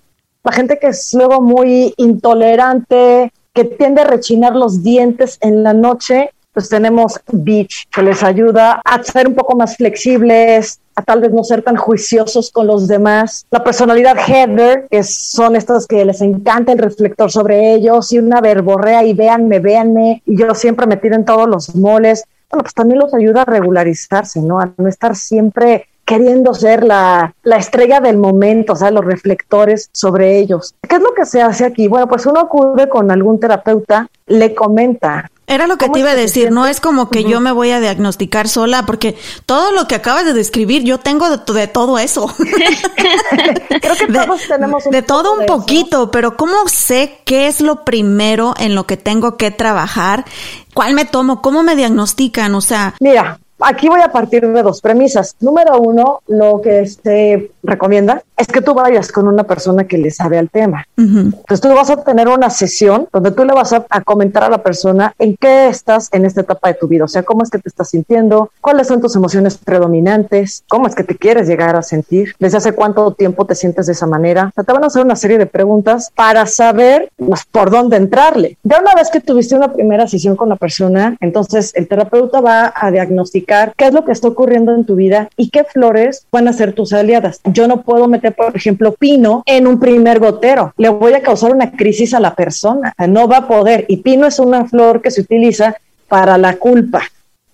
[0.44, 5.74] la gente que es luego muy intolerante, que tiende a rechinar los dientes en la
[5.74, 11.20] noche, pues tenemos Beach, que les ayuda a ser un poco más flexibles, a tal
[11.20, 13.46] vez no ser tan juiciosos con los demás.
[13.50, 18.40] La personalidad Heather, que son estas que les encanta el reflector sobre ellos, y una
[18.40, 22.24] verborrea y véanme, véanme, y yo siempre me en todos los moles.
[22.50, 24.60] Bueno, pues también los ayuda a regularizarse, ¿no?
[24.60, 29.88] A no estar siempre queriendo ser la, la, estrella del momento, o sea, los reflectores
[29.92, 30.74] sobre ellos.
[30.88, 31.88] ¿Qué es lo que se hace aquí?
[31.88, 35.30] Bueno, pues uno acude con algún terapeuta, le comenta.
[35.46, 37.80] Era lo que te iba a decir, no es como que yo me voy a
[37.80, 42.26] diagnosticar sola, porque todo lo que acabas de describir, yo tengo de, todo eso.
[43.68, 47.84] Creo que todos tenemos un De todo un poquito, pero ¿cómo sé qué es lo
[47.84, 50.24] primero en lo que tengo que trabajar?
[50.72, 51.42] ¿Cuál me tomo?
[51.42, 52.54] ¿Cómo me diagnostican?
[52.54, 52.94] O sea...
[53.00, 55.36] Mira, aquí voy a partir de dos premisas.
[55.40, 60.10] Número uno, lo que se recomienda es que tú vayas con una persona que le
[60.10, 60.86] sabe al tema.
[60.96, 64.62] Entonces tú vas a tener una sesión donde tú le vas a, comentar a la
[64.62, 67.58] persona en qué estás en esta etapa de tu vida, o sea, cómo es que
[67.58, 71.82] te estás sintiendo, cuáles son tus emociones predominantes, cómo es que te quieres llegar a
[71.82, 74.48] sentir, desde hace cuánto tiempo te sientes de esa manera.
[74.48, 77.96] O sea, te van a hacer una serie de preguntas para saber pues, por dónde
[77.96, 78.58] entrarle.
[78.64, 82.72] Ya una vez que tuviste una primera sesión con la persona, entonces el terapeuta va
[82.74, 86.48] a diagnosticar qué es lo que está ocurriendo en tu vida y qué flores van
[86.48, 87.40] a ser tus aliadas.
[87.44, 90.72] Yo no puedo meter, por ejemplo, pino en un primer gotero.
[90.76, 92.92] Le voy a causar una crisis a la persona.
[93.08, 93.84] No va a poder.
[93.88, 95.76] Y pino es una flor que se utiliza
[96.08, 97.02] para la culpa.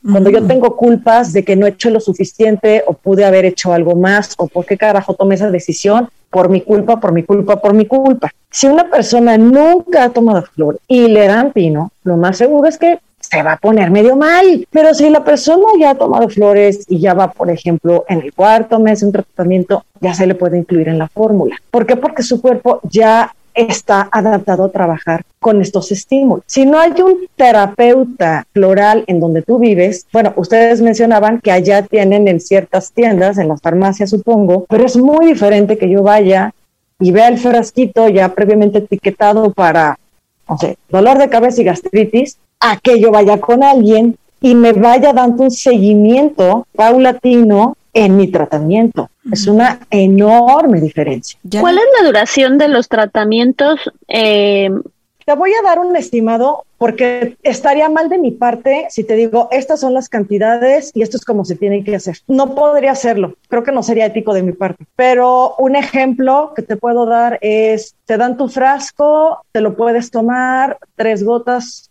[0.02, 3.72] Cuando yo tengo culpas de que no he hecho lo suficiente o pude haber hecho
[3.72, 7.60] algo más o por qué carajo tomé esa decisión, por mi culpa, por mi culpa,
[7.60, 8.30] por mi culpa.
[8.50, 12.78] Si una persona nunca ha tomado flor y le dan pino, lo más seguro es
[12.78, 14.66] que se va a poner medio mal.
[14.70, 18.32] Pero si la persona ya ha tomado flores y ya va, por ejemplo, en el
[18.32, 21.56] cuarto mes un tratamiento, ya se le puede incluir en la fórmula.
[21.70, 21.96] ¿Por qué?
[21.96, 26.44] Porque su cuerpo ya está adaptado a trabajar con estos estímulos.
[26.46, 31.82] Si no hay un terapeuta floral en donde tú vives, bueno, ustedes mencionaban que allá
[31.82, 36.52] tienen en ciertas tiendas, en las farmacias supongo, pero es muy diferente que yo vaya
[37.00, 39.98] y vea el frasquito ya previamente etiquetado para,
[40.48, 44.72] no sé, dolor de cabeza y gastritis a que yo vaya con alguien y me
[44.72, 49.10] vaya dando un seguimiento paulatino en mi tratamiento.
[49.30, 51.38] Es una enorme diferencia.
[51.60, 53.80] ¿Cuál es la duración de los tratamientos?
[54.06, 54.70] Eh,
[55.24, 59.48] te voy a dar un estimado porque estaría mal de mi parte si te digo,
[59.50, 62.18] estas son las cantidades y esto es como se tiene que hacer.
[62.28, 64.86] No podría hacerlo, creo que no sería ético de mi parte.
[64.96, 70.10] Pero un ejemplo que te puedo dar es, te dan tu frasco, te lo puedes
[70.10, 71.87] tomar, tres gotas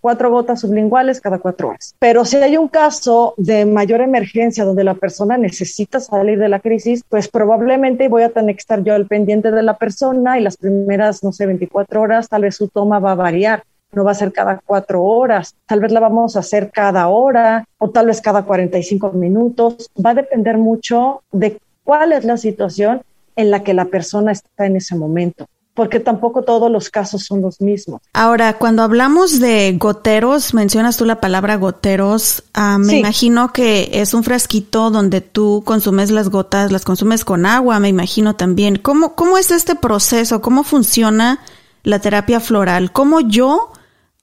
[0.00, 1.94] cuatro gotas sublinguales cada cuatro horas.
[1.98, 6.60] Pero si hay un caso de mayor emergencia donde la persona necesita salir de la
[6.60, 10.42] crisis, pues probablemente voy a tener que estar yo al pendiente de la persona y
[10.42, 14.12] las primeras, no sé, 24 horas, tal vez su toma va a variar no va
[14.12, 18.06] a ser cada cuatro horas, tal vez la vamos a hacer cada hora o tal
[18.06, 19.90] vez cada 45 minutos.
[20.02, 23.02] Va a depender mucho de cuál es la situación
[23.36, 27.40] en la que la persona está en ese momento porque tampoco todos los casos son
[27.40, 28.02] los mismos.
[28.12, 34.12] Ahora, cuando hablamos de goteros, mencionas tú la palabra goteros, ah, me imagino que es
[34.12, 38.76] un frasquito donde tú consumes las gotas, las consumes con agua, me imagino también.
[38.76, 40.42] ¿Cómo, cómo es este proceso?
[40.42, 41.40] ¿Cómo funciona
[41.84, 42.92] la terapia floral?
[42.92, 43.72] ¿Cómo yo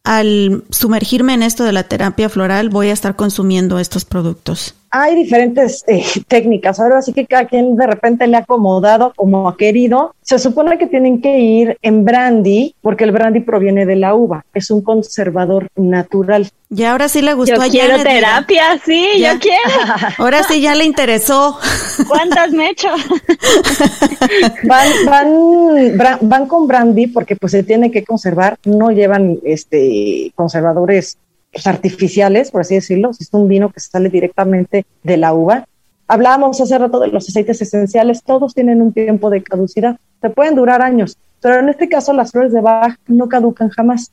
[0.03, 4.75] al sumergirme en esto de la terapia floral voy a estar consumiendo estos productos?
[4.91, 6.79] Hay diferentes eh, técnicas.
[6.79, 10.15] Ahora sí que cada quien de repente le ha acomodado como ha querido.
[10.21, 14.45] Se supone que tienen que ir en brandy porque el brandy proviene de la uva.
[14.53, 16.49] Es un conservador natural.
[16.69, 19.93] Y ahora sí le gustó yo a quiero terapia, sí, yo quiero.
[20.19, 21.57] Ahora sí ya le interesó.
[22.07, 22.89] ¿Cuántas me echo?
[24.63, 24.87] van,
[25.97, 28.59] van, van con brandy porque pues se tiene que conservar.
[28.65, 31.17] No llevan este conservadores
[31.51, 35.65] pues, artificiales, por así decirlo, es un vino que sale directamente de la uva.
[36.07, 40.55] Hablábamos hace rato de los aceites esenciales, todos tienen un tiempo de caducidad, se pueden
[40.55, 44.11] durar años, pero en este caso las flores de Bach no caducan jamás.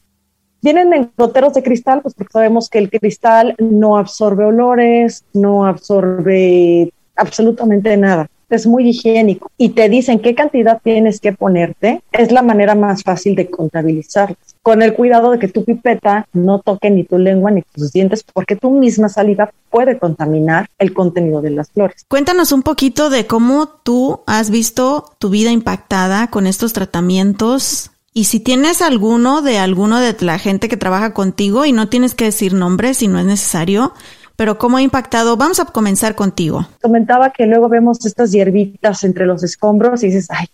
[0.62, 5.66] Vienen en goteros de cristal, pues porque sabemos que el cristal no absorbe olores, no
[5.66, 12.32] absorbe absolutamente nada es muy higiénico y te dicen qué cantidad tienes que ponerte, es
[12.32, 14.36] la manera más fácil de contabilizar.
[14.62, 18.24] Con el cuidado de que tu pipeta no toque ni tu lengua ni tus dientes,
[18.32, 22.04] porque tu misma saliva puede contaminar el contenido de las flores.
[22.08, 28.24] Cuéntanos un poquito de cómo tú has visto tu vida impactada con estos tratamientos y
[28.24, 32.24] si tienes alguno de alguno de la gente que trabaja contigo y no tienes que
[32.24, 33.92] decir nombres si no es necesario,
[34.36, 35.36] pero ¿cómo ha impactado?
[35.36, 36.66] Vamos a comenzar contigo.
[36.82, 40.46] Comentaba que luego vemos estas hierbitas entre los escombros y dices, ay,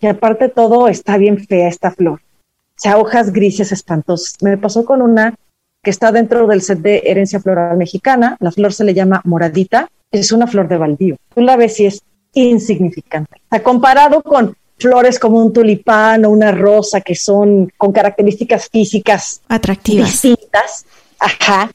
[0.00, 2.20] y aparte todo está bien fea esta flor.
[2.20, 4.34] O sea, hojas grises espantosas.
[4.42, 5.34] Me pasó con una
[5.82, 8.36] que está dentro del set de herencia floral mexicana.
[8.40, 9.88] La flor se le llama moradita.
[10.10, 11.16] Es una flor de baldío.
[11.34, 12.02] Tú la ves y es
[12.34, 13.40] insignificante.
[13.46, 18.68] O sea, comparado con flores como un tulipán o una rosa que son con características
[18.68, 20.84] físicas atractivas distintas.
[21.18, 21.70] Ajá.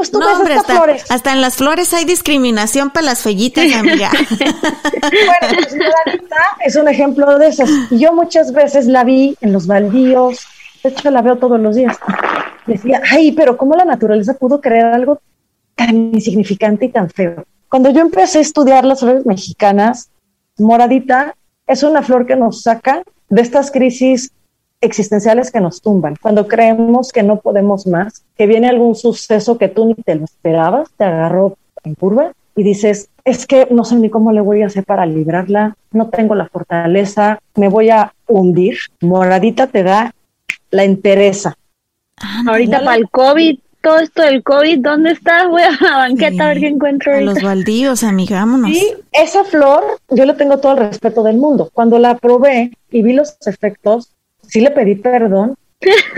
[0.00, 1.04] Pues tú no, hombre, hasta, flores.
[1.10, 4.10] hasta en las flores hay discriminación para las fellitas, amiga.
[4.30, 7.68] bueno, pues Moradita es un ejemplo de esas.
[7.90, 10.40] Yo muchas veces la vi en los baldíos,
[10.82, 11.98] de hecho la veo todos los días.
[12.66, 15.20] Decía, ay, pero ¿cómo la naturaleza pudo crear algo
[15.74, 17.44] tan insignificante y tan feo?
[17.68, 20.08] Cuando yo empecé a estudiar las flores mexicanas,
[20.56, 21.34] Moradita
[21.66, 24.32] es una flor que nos saca de estas crisis
[24.80, 29.68] existenciales que nos tumban, cuando creemos que no podemos más, que viene algún suceso que
[29.68, 33.96] tú ni te lo esperabas, te agarró en curva y dices, es que no sé
[33.96, 38.12] ni cómo le voy a hacer para librarla, no tengo la fortaleza, me voy a
[38.26, 38.78] hundir.
[39.00, 40.14] Moradita te da
[40.70, 41.56] la entereza.
[42.16, 45.46] Ah, ahorita para el COVID, todo esto del COVID, ¿dónde está?
[45.46, 47.14] Voy a la banqueta a ver qué encuentro.
[47.14, 48.70] A los baldíos, amigámonos.
[48.70, 51.70] Y esa flor, yo le tengo todo el respeto del mundo.
[51.72, 54.10] Cuando la probé y vi los efectos,
[54.50, 55.54] sí le pedí perdón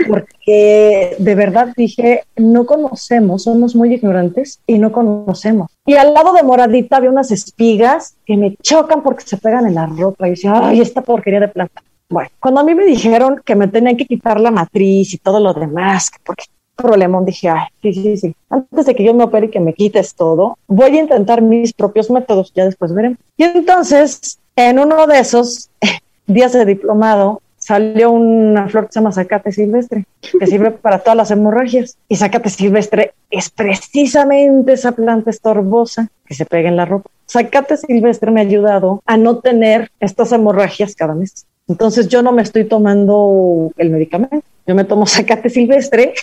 [0.07, 5.71] porque de verdad dije, no conocemos, somos muy ignorantes y no conocemos.
[5.85, 9.75] Y al lado de Moradita había unas espigas que me chocan porque se pegan en
[9.75, 11.81] la ropa y decía, ay, esta porquería de planta.
[12.09, 15.39] Bueno, cuando a mí me dijeron que me tenían que quitar la matriz y todo
[15.39, 16.43] lo demás, porque
[16.75, 19.73] problema, dije, ay, sí, sí, sí, antes de que yo me opere y que me
[19.73, 23.19] quites todo, voy a intentar mis propios métodos, ya después veremos.
[23.37, 25.69] Y entonces, en uno de esos
[26.27, 30.05] días de diplomado, salió una flor que se llama zacate silvestre,
[30.37, 31.97] que sirve para todas las hemorragias.
[32.09, 37.09] Y zacate silvestre es precisamente esa planta estorbosa que se pega en la ropa.
[37.29, 41.45] Zacate silvestre me ha ayudado a no tener estas hemorragias cada mes.
[41.69, 46.13] Entonces yo no me estoy tomando el medicamento, yo me tomo zacate silvestre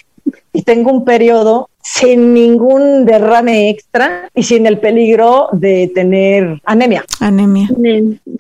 [0.53, 7.05] y tengo un periodo sin ningún derrame extra y sin el peligro de tener anemia.
[7.21, 7.69] Anemia.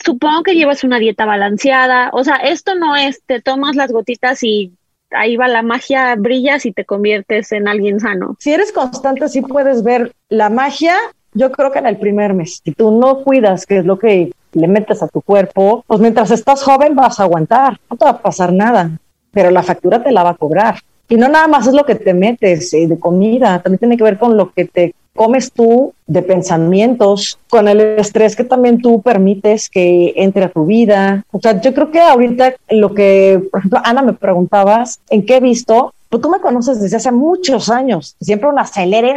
[0.05, 2.11] Supongo que llevas una dieta balanceada.
[2.13, 4.73] O sea, esto no es, te tomas las gotitas y
[5.11, 8.37] ahí va la magia, brillas y te conviertes en alguien sano.
[8.39, 10.97] Si eres constante, sí puedes ver la magia.
[11.33, 14.33] Yo creo que en el primer mes, si tú no cuidas, que es lo que
[14.53, 18.11] le metes a tu cuerpo, pues mientras estás joven vas a aguantar, no te va
[18.11, 18.91] a pasar nada,
[19.31, 20.81] pero la factura te la va a cobrar.
[21.11, 24.05] Y no nada más es lo que te metes eh, de comida, también tiene que
[24.05, 29.03] ver con lo que te comes tú de pensamientos, con el estrés que también tú
[29.03, 31.25] permites que entre a tu vida.
[31.33, 35.37] O sea, yo creo que ahorita lo que, por ejemplo, Ana me preguntabas, ¿en qué
[35.37, 35.93] he visto?
[36.09, 39.15] Pues tú me conoces desde hace muchos años, siempre una acelere,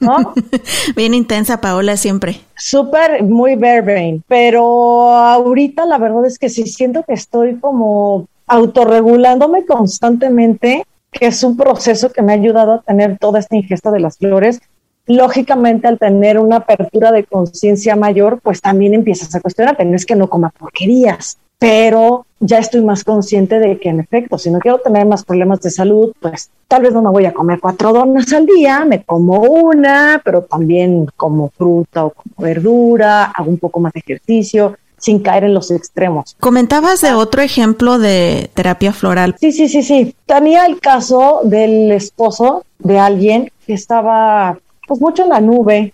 [0.00, 0.34] ¿no?
[0.96, 2.40] Bien intensa, Paola, siempre.
[2.56, 9.64] Súper, muy bare pero ahorita la verdad es que sí siento que estoy como autorregulándome
[9.64, 14.00] constantemente que es un proceso que me ha ayudado a tener toda esta ingesta de
[14.00, 14.60] las flores.
[15.06, 19.84] Lógicamente, al tener una apertura de conciencia mayor, pues también empiezas a cuestionarte.
[19.84, 24.50] No que no coma porquerías, pero ya estoy más consciente de que en efecto, si
[24.50, 27.58] no quiero tener más problemas de salud, pues tal vez no me voy a comer
[27.60, 33.50] cuatro donas al día, me como una, pero también como fruta o como verdura, hago
[33.50, 36.36] un poco más de ejercicio sin caer en los extremos.
[36.38, 39.34] Comentabas de otro ejemplo de terapia floral.
[39.40, 40.14] Sí, sí, sí, sí.
[40.26, 45.92] Tenía el caso del esposo de alguien que estaba pues mucho en la nube,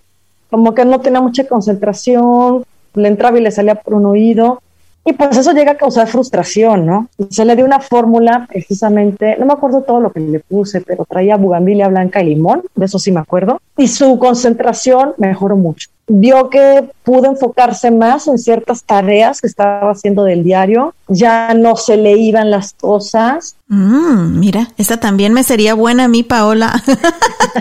[0.50, 4.60] como que no tenía mucha concentración, le entraba y le salía por un oído
[5.06, 7.08] y pues eso llega a causar frustración, ¿no?
[7.30, 11.06] Se le dio una fórmula precisamente, no me acuerdo todo lo que le puse, pero
[11.06, 15.88] traía bugambilia blanca y limón, de eso sí me acuerdo, y su concentración mejoró mucho.
[16.08, 21.76] Vio que pudo enfocarse más en ciertas tareas que estaba haciendo del diario, ya no
[21.76, 23.56] se le iban las cosas.
[23.68, 26.82] Mm, mira, esa también me sería buena a mí, Paola.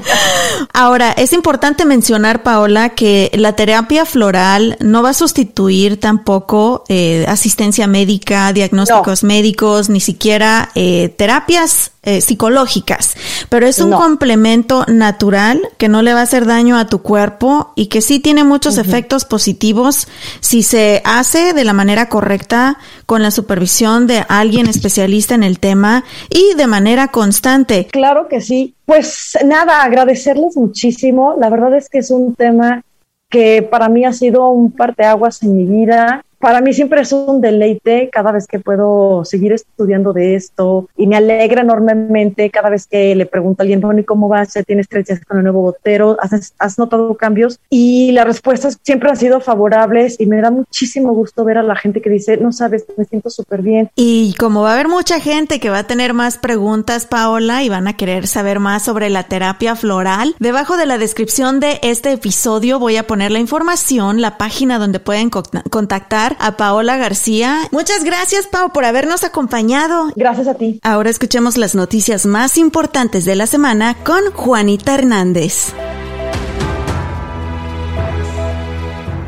[0.74, 7.26] Ahora, es importante mencionar, Paola, que la terapia floral no va a sustituir tampoco eh,
[7.28, 13.16] asistencia médica, diagnósticos médicos, ni siquiera eh, terapias eh, psicológicas,
[13.50, 17.74] pero es un complemento natural que no le va a hacer daño a tu cuerpo
[17.76, 20.08] y que sí tiene muchos efectos positivos
[20.40, 25.60] si se hace de la manera correcta con la supervisión de alguien especialista en el
[25.60, 27.88] tema y de manera constante.
[27.92, 28.76] Claro que sí.
[28.86, 31.36] Pues nada, agradecerles muchísimo.
[31.40, 32.84] La verdad es que es un tema
[33.30, 37.42] que para mí ha sido un parteaguas en mi vida para mí siempre es un
[37.42, 42.88] deleite cada vez que puedo seguir estudiando de esto y me alegra enormemente cada vez
[42.88, 44.54] que le pregunto a alguien, bueno, ¿y cómo vas?
[44.54, 46.18] ¿Ya tienes tres días con el nuevo botero?
[46.20, 47.60] ¿Has, ¿Has, notado cambios?
[47.70, 51.76] Y las respuestas siempre han sido favorables y me da muchísimo gusto ver a la
[51.76, 53.90] gente que dice, no sabes, me siento súper bien.
[53.96, 57.70] Y como va a haber mucha gente que va a tener más preguntas, Paola, y
[57.70, 62.12] van a querer saber más sobre la terapia floral, debajo de la descripción de este
[62.12, 67.68] episodio voy a poner la información, la página donde pueden contactar a Paola García.
[67.72, 70.12] Muchas gracias, Pau, por habernos acompañado.
[70.16, 70.80] Gracias a ti.
[70.84, 75.74] Ahora escuchemos las noticias más importantes de la semana con Juanita Hernández.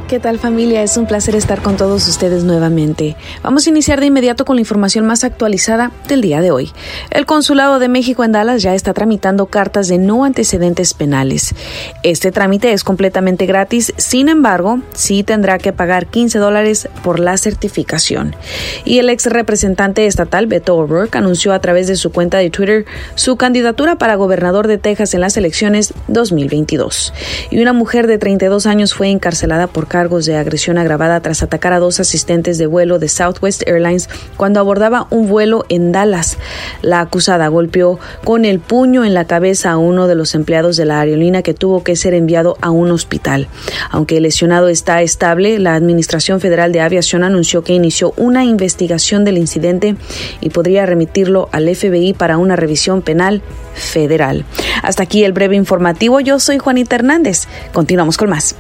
[0.10, 0.82] ¿Qué tal familia?
[0.82, 3.16] Es un placer estar con todos ustedes nuevamente.
[3.44, 6.72] Vamos a iniciar de inmediato con la información más actualizada del día de hoy.
[7.12, 11.54] El Consulado de México en Dallas ya está tramitando cartas de no antecedentes penales.
[12.02, 17.38] Este trámite es completamente gratis, sin embargo, sí tendrá que pagar 15 dólares por la
[17.38, 18.36] certificación.
[18.86, 22.86] Y el ex representante estatal Beto O'Rourke anunció a través de su cuenta de Twitter
[23.14, 27.14] su candidatura para gobernador de Texas en las elecciones 2022.
[27.52, 31.74] Y una mujer de 32 años fue encarcelada por cargos de agresión agravada tras atacar
[31.74, 36.38] a dos asistentes de vuelo de Southwest Airlines cuando abordaba un vuelo en Dallas.
[36.82, 40.86] La acusada golpeó con el puño en la cabeza a uno de los empleados de
[40.86, 43.50] la aerolínea que tuvo que ser enviado a un hospital.
[43.92, 49.26] Aunque el lesionado está estable, la Administración Federal de Aviación anunció que inició una investigación
[49.26, 49.98] del incidente
[50.40, 53.42] y podría remitirlo al FBI para una revisión penal
[53.74, 54.46] federal.
[54.82, 56.22] Hasta aquí el breve informativo.
[56.22, 57.48] Yo soy Juanita Hernández.
[57.74, 58.56] Continuamos con más.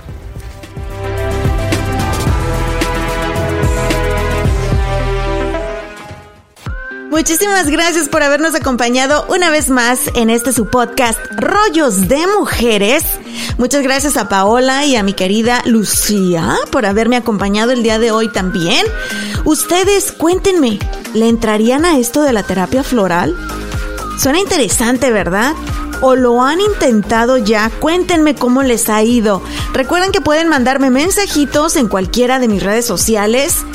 [7.09, 13.03] Muchísimas gracias por habernos acompañado una vez más en este su podcast Rollos de Mujeres.
[13.57, 18.11] Muchas gracias a Paola y a mi querida Lucía por haberme acompañado el día de
[18.11, 18.85] hoy también.
[19.43, 20.77] Ustedes cuéntenme,
[21.15, 23.35] ¿le entrarían a esto de la terapia floral?
[24.19, 25.55] Suena interesante, ¿verdad?
[26.01, 29.41] o lo han intentado ya, cuéntenme cómo les ha ido.
[29.73, 33.65] Recuerden que pueden mandarme mensajitos en cualquiera de mis redes sociales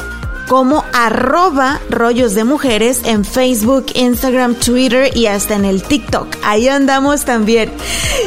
[0.49, 6.29] como arroba rollos de mujeres en Facebook, Instagram, Twitter y hasta en el TikTok.
[6.45, 7.73] Ahí andamos también.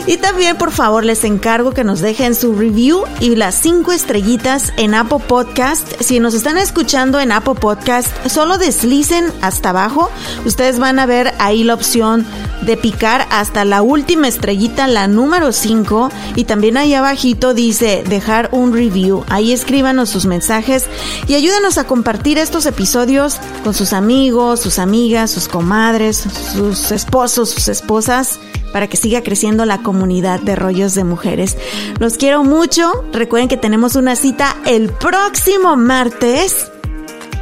[0.05, 4.73] Y también por favor les encargo que nos dejen su review y las cinco estrellitas
[4.77, 6.01] en Apple Podcast.
[6.01, 10.09] Si nos están escuchando en Apple Podcast, solo deslicen hasta abajo.
[10.45, 12.25] Ustedes van a ver ahí la opción
[12.61, 16.09] de picar hasta la última estrellita, la número 5.
[16.35, 19.23] Y también ahí abajito dice dejar un review.
[19.29, 20.85] Ahí escríbanos sus mensajes
[21.27, 27.49] y ayúdenos a compartir compartir episodios con sus amigos, sus amigas, sus comadres, sus esposos,
[27.49, 28.39] sus esposas,
[28.73, 31.57] para que siga creciendo la comunidad de rollos de mujeres.
[31.99, 33.05] Los quiero mucho.
[33.13, 36.71] Recuerden que tenemos una cita el próximo martes.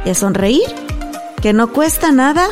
[0.04, 0.62] Y a sonreír,
[1.42, 2.48] que no cuesta nada.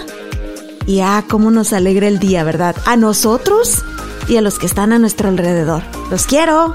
[0.87, 2.77] Y ah, cómo nos alegra el día, ¿verdad?
[2.85, 3.83] A nosotros
[4.29, 5.83] y a los que están a nuestro alrededor.
[6.11, 6.75] Los quiero.